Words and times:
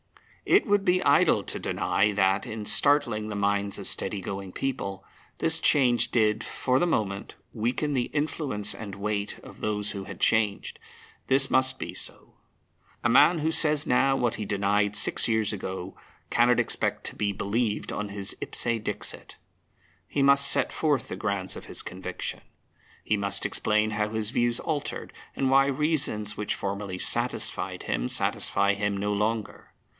It 0.47 0.65
would 0.65 0.83
be 0.83 1.01
idle 1.03 1.43
to 1.43 1.59
deny 1.59 2.11
that, 2.11 2.47
in 2.47 2.65
startling 2.65 3.29
the 3.29 3.35
minds 3.35 3.77
of 3.77 3.87
steady 3.87 4.19
going 4.19 4.51
people, 4.51 5.05
this 5.37 5.59
change 5.59 6.09
did, 6.09 6.43
for 6.43 6.79
the 6.79 6.87
moment, 6.87 7.35
weaken 7.53 7.93
the 7.93 8.05
influence 8.07 8.73
and 8.73 8.95
weight 8.95 9.39
of 9.43 9.61
those 9.61 9.91
who 9.91 10.05
had 10.05 10.19
changed. 10.19 10.79
This 11.27 11.51
must 11.51 11.77
be 11.77 11.93
so. 11.93 12.33
A 13.03 13.07
man 13.09 13.39
who 13.39 13.51
says 13.51 13.85
now 13.85 14.15
what 14.17 14.35
he 14.35 14.43
denied 14.45 14.95
six 14.95 15.27
years 15.27 15.53
ago 15.53 15.95
cannot 16.31 16.59
expect 16.59 17.05
to 17.05 17.15
be 17.15 17.31
believed 17.31 17.93
on 17.93 18.09
his 18.09 18.35
ipse 18.41 18.63
dixit. 18.83 19.37
He 20.07 20.23
must 20.23 20.47
set 20.49 20.73
forth 20.73 21.07
the 21.07 21.15
grounds 21.15 21.55
of 21.55 21.65
his 21.65 21.83
conviction. 21.83 22.41
He 23.03 23.15
must 23.15 23.45
explain 23.45 23.91
how 23.91 24.09
his 24.09 24.31
views 24.31 24.59
altered, 24.59 25.13
and 25.35 25.51
why 25.51 25.67
reasons 25.67 26.35
which 26.35 26.55
formerly 26.55 26.97
satisfied 26.97 27.83
him 27.83 28.07
satisfy 28.07 28.73
him 28.73 28.97
no 28.97 29.13
longer. 29.13 29.71